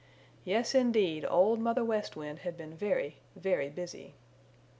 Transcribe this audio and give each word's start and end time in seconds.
Yes, 0.43 0.73
indeed, 0.73 1.27
Old 1.29 1.59
Mother 1.59 1.85
West 1.85 2.15
Wind 2.15 2.39
had 2.39 2.57
been 2.57 2.75
very, 2.75 3.17
very 3.35 3.69
busy. 3.69 4.15